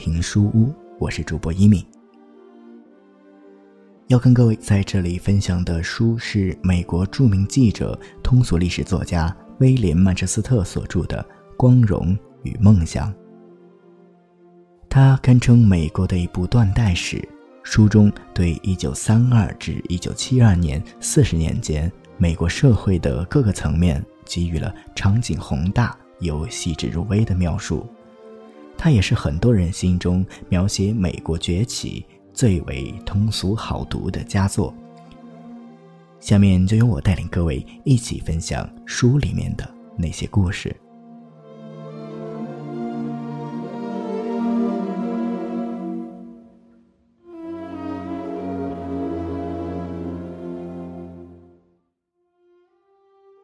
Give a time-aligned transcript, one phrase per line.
[0.00, 1.84] 听书屋，我是主播一米。
[4.06, 11.22] 要跟各位在这里分享的书是美国著名记者、通俗历史作家威廉·曼彻斯特所著的
[11.54, 13.12] 《光荣与梦想》。
[14.88, 17.22] 它堪称美国的一部断代史，
[17.62, 27.86] 书中对1932至1972年四十年间美国社会的各个层面给予了场景宏大又细致入微的描述。
[28.82, 32.04] 它也是很多人心中描写美国崛起。
[32.40, 34.72] 最为通俗好读的佳作。
[36.20, 40.74] 下面就由我带领各位一起分享书里面的那些故事。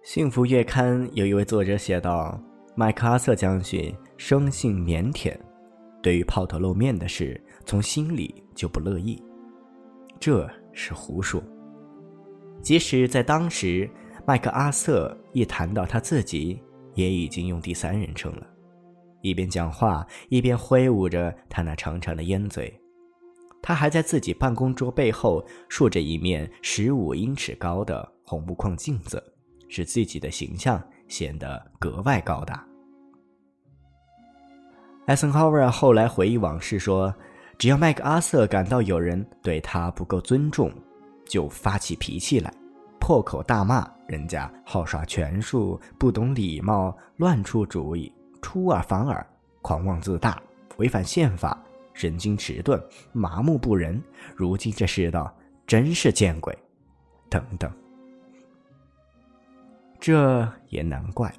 [0.09, 2.41] 《幸福月刊》有一位作者写道
[2.77, 5.37] ：“麦克阿瑟将军生性腼腆，
[6.03, 9.23] 对于抛头露面的事，从心里。”就不乐意，
[10.19, 11.43] 这是胡说。
[12.63, 13.87] 即使在当时，
[14.27, 16.59] 麦克阿瑟一谈到他自己，
[16.95, 18.47] 也已经用第三人称了，
[19.21, 22.75] 一边讲话一边挥舞着他那长长的烟嘴。
[23.63, 29.23] 他还在自己办公桌背后竖着一面十五英尺高的红木框镜子，
[29.69, 32.65] 使自己的形象显得格外高大。
[35.07, 37.15] 艾森豪威尔后来回忆往事说。
[37.59, 40.71] 只要麦克阿瑟感到有人对他不够尊重，
[41.25, 42.53] 就发起脾气来，
[43.01, 49.27] 破口大骂人家好耍权术、不懂礼貌、乱出主意、出尔反尔、
[49.63, 50.39] 狂妄自大、
[50.77, 51.59] 违反宪法、
[51.95, 52.79] 神经迟钝、
[53.15, 53.99] 麻木不仁。
[54.35, 55.35] 如今这世道
[55.67, 56.55] 真是见鬼！
[57.31, 57.73] 等等，
[60.07, 61.35] 这也难怪。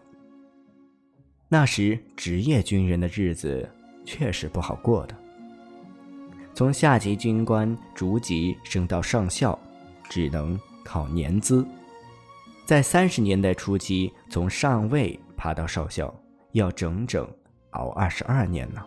[1.47, 3.65] 那时职业军人的日子
[4.03, 5.15] 确实不好过的。
[6.53, 9.57] 从下级军官逐级升到上校，
[10.09, 11.65] 只能靠年资。
[12.65, 16.13] 在三十年代初期，从上尉爬到少校，
[16.51, 17.25] 要整整
[17.69, 18.83] 熬二十二年呢。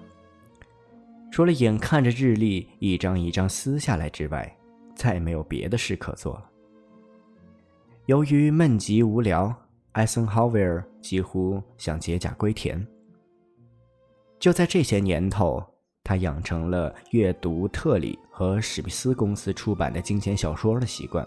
[1.33, 4.59] 除了眼看着日历一张一张撕下来之外，
[4.95, 6.51] 再没有别的事可做了。
[8.05, 9.57] 由于闷极无聊，
[9.93, 12.87] 艾森豪威尔几乎想解甲归田。
[14.39, 15.65] 就在这些年头。
[16.03, 21.25] 他养成了阅读特里和史密斯公司出版的金钱小说的习惯，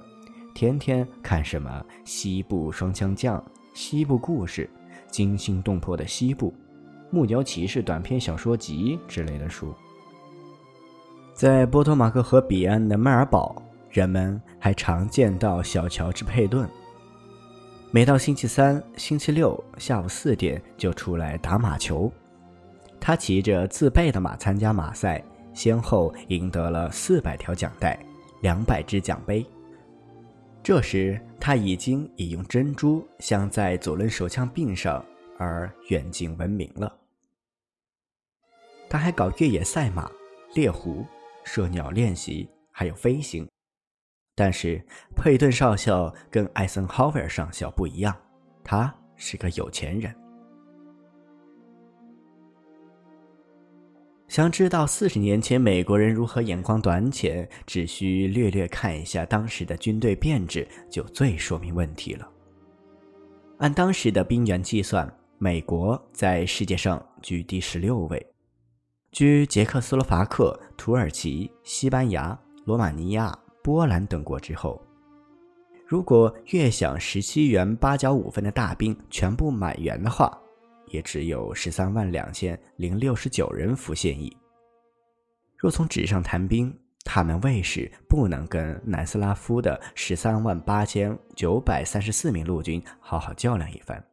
[0.54, 1.70] 天天看什么
[2.04, 3.38] 《西部双枪将》
[3.74, 4.70] 《西部故事》
[5.12, 6.52] 《惊心动魄的西部》
[7.12, 9.74] 《木牛骑士短篇小说集》之类的书。
[11.34, 13.56] 在波托马克河彼岸的迈尔堡，
[13.90, 16.68] 人们还常见到小乔治·佩顿。
[17.96, 22.12] 每到星期三、星期六下午四点，就出来打马球。
[23.00, 25.24] 他骑着自备的马参加马赛，
[25.54, 28.04] 先后赢得了四百条奖带、
[28.42, 29.46] 两百只奖杯。
[30.64, 35.06] 这时他已经已用珍珠镶在左轮手枪柄上，
[35.38, 36.92] 而远近闻名了。
[38.90, 40.10] 他还搞越野赛马、
[40.56, 41.06] 猎狐、
[41.44, 43.48] 射鸟练习，还有飞行。
[44.36, 44.84] 但是
[45.16, 48.16] 佩顿少校跟艾森豪威尔上校不一样，
[48.64, 50.14] 他是个有钱人。
[54.28, 62.28] 想知道四十年前美国人如何眼光短浅，只需略略看一下当时的军队编制，就最说明问题了。
[63.60, 65.08] 按当时的兵员计算，
[65.38, 68.26] 美国在世界上居第十六位，
[69.12, 74.80] 居捷克斯洛伐克、土耳其、西班牙、罗马尼亚、波兰等国之后。
[75.88, 80.36] 如果越想十七元八角五分的大兵全部满员的话，
[80.88, 84.36] 也只有十三万两千零六十九人服现役。
[85.58, 86.76] 若从纸上谈兵，
[87.06, 94.04] 他们卫士不能跟南斯拉夫的十三万八千九百三十四名陆军好好较量一番。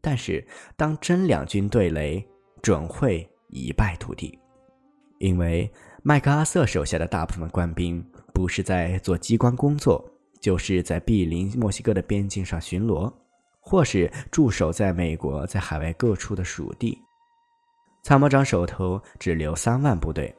[0.00, 0.46] 但是，
[0.76, 2.26] 当真两军对垒，
[2.62, 4.38] 准会一败涂地，
[5.18, 5.70] 因为
[6.02, 8.04] 麦克阿瑟手下的大部分官兵
[8.40, 10.02] 不是在做机关工作，
[10.40, 13.12] 就是在毗邻墨西哥的边境上巡逻。
[13.60, 16.98] 或是驻守在美国在海外各处的属地，
[18.02, 20.34] 参谋长手头只留三万部队，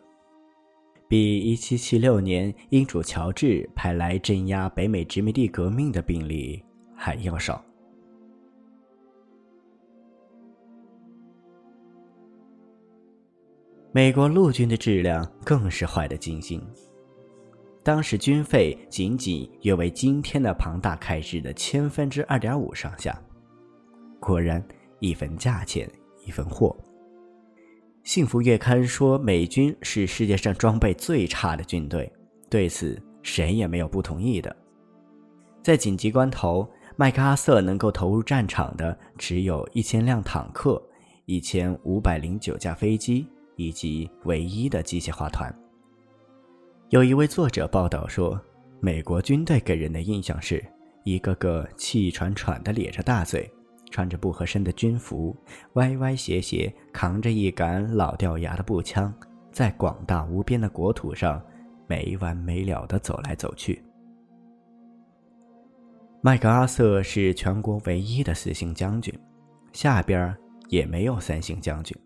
[1.08, 6.66] 比1776年英主乔治派来镇压北美殖民地革命的兵力
[6.96, 7.64] 还要少。
[13.92, 16.60] 美国陆军的质量更是坏的惊心，
[17.84, 23.20] 当时军费仅仅约为今天的庞大开支的千分之二点五上下。
[24.20, 24.64] 果然，
[25.00, 25.90] 一分价钱
[26.26, 26.78] 一分货。
[28.04, 32.12] 幸福月刊说美军是世界上装备最差的军队，
[32.50, 34.56] 对此谁也没有不同意的。
[35.64, 40.82] 在紧急关头，麦克阿瑟能够投入战场的只有一千辆坦克、
[41.26, 45.52] 一千五百零九架飞机以及唯一的机械化团。
[46.92, 48.38] 有一位作者报道说，
[48.82, 50.62] 美国军队给人的印象是
[51.06, 53.50] 一个个气喘喘的咧着大嘴。
[53.90, 55.36] 穿着不合身的军服，
[55.74, 59.14] 歪歪斜斜扛着一杆老掉牙的步枪，
[59.54, 61.42] 在广大无边的国土上
[61.88, 63.82] 没完没了地走来走去。
[66.22, 69.18] 麦克阿瑟是全国唯一的四星将军，
[69.72, 70.36] 下边
[70.68, 71.98] 也没有三星将军。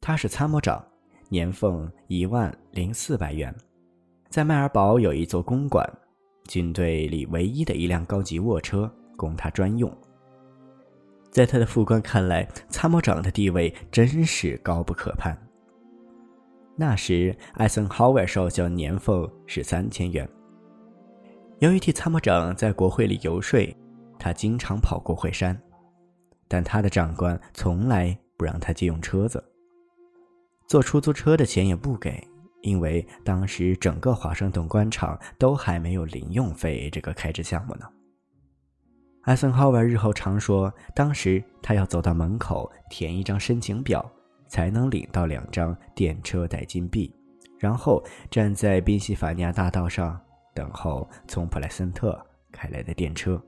[0.00, 0.84] 他是参谋长，
[1.28, 3.52] 年俸一万零四百元，
[4.34, 5.88] 在迈尔堡有一座公馆，
[6.48, 9.88] 军队里唯一的一辆高级卧车供他专用。
[11.30, 15.38] 在他的副官看来，参谋长的地位真是高不可攀。
[16.74, 20.28] 那时，艾森豪威尔少校年俸是三千元。
[21.60, 23.60] 由于替参谋长在国会里游说，
[24.18, 25.56] 他经常跑国会山，
[26.48, 29.40] 但他的长官从来不让他借用车子。
[30.66, 32.20] 坐出租车的钱也不给，
[32.64, 37.86] 因为当时整个华盛顿官场都还没有零用费这个开支项目呢。
[39.22, 44.04] 艾森豪威尔日后常说，当时他要走到门口填一张申请表，
[44.48, 47.14] 才能领到两张电车代金币，
[47.58, 50.20] 然后站在宾夕法尼亚大道上
[50.54, 52.18] 等候从普莱森特
[52.52, 53.40] 开来的电车。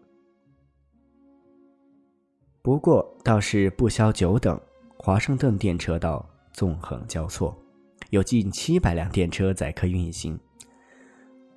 [2.63, 4.61] 不过倒是不消久等，
[4.99, 7.57] 华盛顿电车道纵横交错，
[8.17, 10.41] 有近七百辆电车载客运行。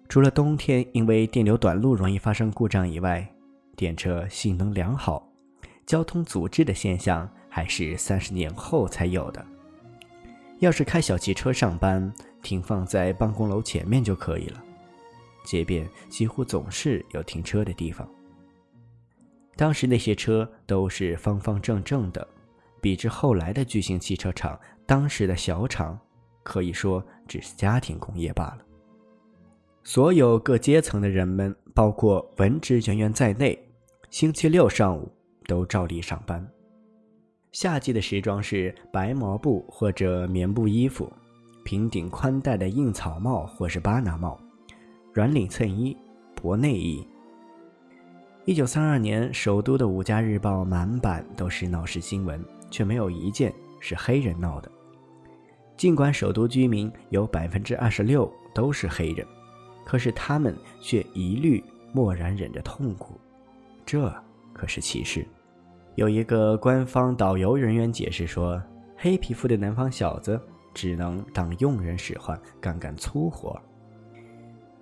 [0.09, 3.25] 除了冬天因为电流短路容易发生故障以外，
[3.77, 5.25] 电车性能良好，
[5.85, 9.45] 交通阻滞的现象还是三十年后才有的。
[10.57, 12.13] 要是开小汽车上班，
[12.43, 14.61] 停放在办公楼前面就可以了，
[15.45, 18.05] 街边几乎总是有停车的地方。
[19.55, 22.27] 当时那些车都是方方正正的，
[22.81, 25.97] 比之后来的巨型汽车厂，当时的小厂
[26.43, 28.59] 可以说只是家庭工业罢了。
[29.83, 33.57] 所有各阶层的人们，包括文职人员在内。
[34.09, 35.11] 星期六上午
[35.47, 36.45] 都照例上班。
[37.51, 41.11] 夏季的时装是白毛布或者棉布衣服，
[41.63, 44.39] 平顶宽带的硬草帽或是巴拿帽，
[45.13, 45.95] 软领衬衣、
[46.35, 47.07] 薄内衣。
[48.45, 54.71] 一九三二年，首都的《五家日报》满版都是闹事新闻，却没有一件是黑人闹的。
[55.79, 59.25] 尽管首都居民有百分之二十六都是黑人，
[59.85, 63.17] 可是他们却一律默然忍着痛苦。
[63.85, 64.13] 这
[64.51, 65.25] 可是歧视。
[65.95, 68.61] 有一个官方导游人员解释说
[68.97, 70.37] ：“黑皮肤的南方小子
[70.73, 73.57] 只能当佣人使唤，干干粗活。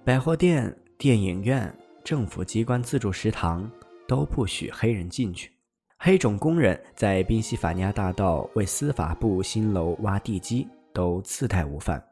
[0.03, 1.71] 百货店、电影院、
[2.03, 3.69] 政府机关自助食堂
[4.07, 5.51] 都不许黑人进去。
[5.99, 12.03] 黑种工人在宾夕法尼亚大道为司法部新楼挖地基都自带午饭，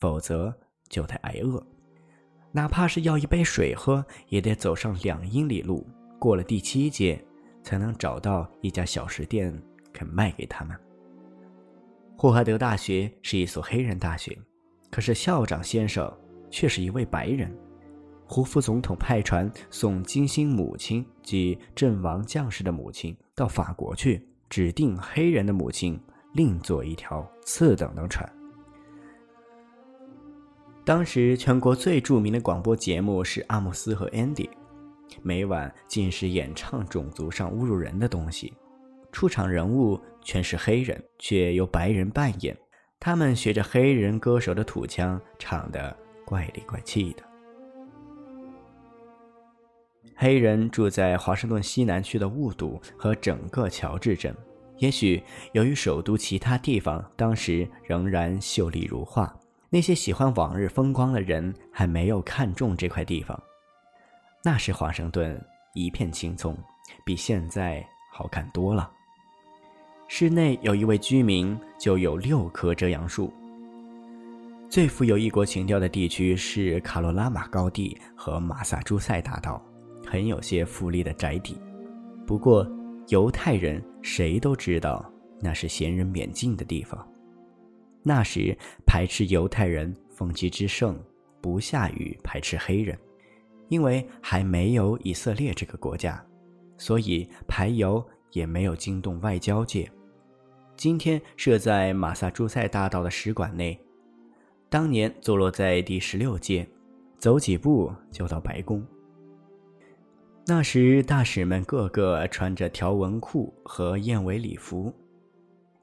[0.00, 0.52] 否则
[0.88, 1.64] 就得挨饿。
[2.50, 5.86] 哪怕是要一杯水喝，也得走上两英里路。”
[6.18, 7.24] 过了第七街，
[7.62, 9.56] 才能找到一家小食店
[9.92, 10.76] 肯卖给他们。
[12.16, 14.36] 霍华德大学是一所黑人大学，
[14.90, 16.12] 可是校长先生
[16.50, 17.56] 却是一位白人。
[18.26, 25.96] 胡夫总统派船送金星母亲及阵亡将士的母亲到法国去，指定黑人的母亲
[26.32, 28.30] 另坐一条次等的船。
[30.84, 34.50] 当时全国最著名的广播节目是阿姆斯和安迪。
[35.20, 38.52] 每晚尽是演唱种族上侮辱人的东西，
[39.12, 42.56] 出场人物全是黑人，却由白人扮演。
[42.98, 47.22] 他们学着黑人歌手的土腔，唱得怪里怪气的。
[50.16, 54.34] 黑人住在华盛顿西南区的雾都和整个乔治镇。
[54.82, 55.22] 也许
[55.52, 59.32] 由于首都其他地方当时仍然秀丽如画，
[59.70, 63.40] 那些喜欢往日风光的人还没有看中这块地方。
[64.42, 65.40] 那时华盛顿
[65.72, 66.58] 一片青葱，
[67.06, 68.90] 比现在好看多了。
[70.08, 73.32] 市内有一位居民就有六棵遮阳树。
[74.68, 79.64] 最富有异国情调的地区是卡罗拉马高地和马萨诸塞大道，
[80.04, 81.56] 很有些富丽的宅邸。
[82.26, 82.68] 不过
[83.08, 85.04] 犹太人谁都知道
[85.40, 87.06] 那是闲人免进的地方。
[88.02, 88.56] 那时
[88.86, 90.98] 排斥犹太人风气之盛，
[91.40, 92.98] 不下于排斥黑人。
[93.68, 96.22] 因为还没有以色列这个国家，
[96.76, 99.90] 所以排犹也没有惊动外交界。
[100.76, 103.80] 今天设在马萨诸塞大道的使馆内，
[104.68, 106.68] 当年坐落在第十六街，
[107.16, 108.84] 走几步就到白宫。
[110.44, 114.92] 那时大使们个个穿着条纹裤和燕尾礼服。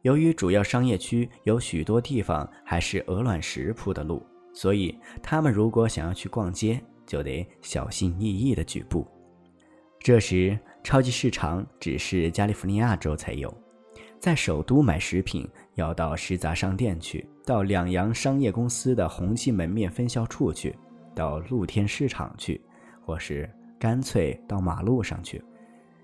[0.02, 4.22] 由于主要商业区有许多地方还是鹅卵石铺的路，
[4.54, 9.08] 所以他们如果想要去逛街，就得小心翼翼地举步。
[10.00, 13.54] 这时，超级市场只是加利福尼亚州才有，
[14.20, 20.76] 在首都买食品要到食杂商店去，到两洋商业公司的红旗门面分销处去，
[21.16, 22.62] 到露天市场去，
[23.06, 25.42] 或是干脆到马路上去。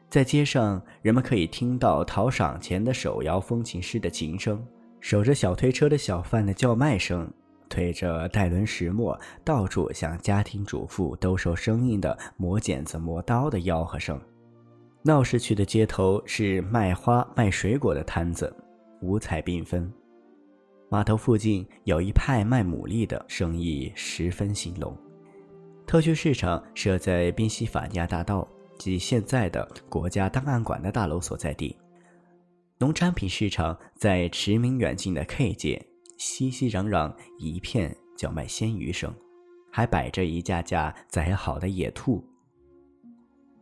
[0.09, 4.65] 在街上，人们可以听到讨赏钱的手摇风琴师的琴声，
[5.01, 7.29] 守着小推车的小贩的叫卖声，
[7.67, 14.19] 推着带轮石磨到处向家庭主妇兜售生意的磨剪子、磨刀的吆喝声。
[15.01, 18.55] 闹市区的街头是卖花、卖水果的摊子，
[19.01, 19.91] 五彩缤纷。
[20.87, 24.95] 码头附近有一派卖牡蛎的，生意十分兴隆。
[25.85, 28.47] 特区市场设在宾夕法尼亚大道。
[28.77, 31.73] 及现在的国家档案馆的大楼所在地，
[32.77, 35.81] 农产品市场在驰名远近的 K 街，
[36.17, 39.15] 熙熙攘攘一片叫卖鲜鱼声，
[39.71, 42.21] 还摆着一架架宰好的野兔。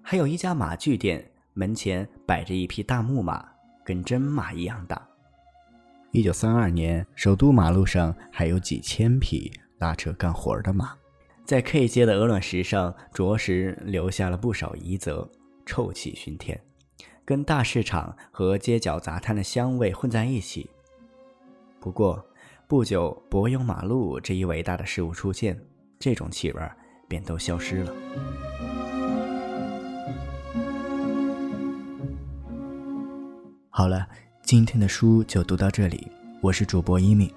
[0.02, 3.48] 还有一家马具店，门前摆着一匹大木马，
[3.86, 5.00] 跟真马一样大。
[6.10, 10.98] 一九三二年，首都马路上还有几千匹拉车干活的马。
[11.46, 15.30] 在 K 街的鹅卵石上，着实留下了不少遗泽，
[15.66, 16.58] 臭气熏天，
[17.26, 20.70] 跟大市场和街角杂摊的香味混在一起。
[21.82, 22.26] 不过，
[22.66, 25.60] 不久柏油马路这一伟大的事物出现，
[26.00, 26.62] 这种气味
[27.10, 27.94] 便都消失了。
[33.70, 34.08] 好了，
[34.44, 36.08] 今天的书就读到这里，
[36.40, 37.34] 我是主播一米。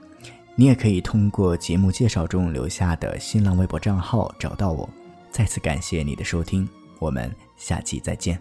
[0.56, 4.88] 你也可以通过节目介绍中留下的新浪微博账号找到我。
[5.30, 6.66] 再次感谢你的收听，
[6.98, 8.40] 我们下期再见。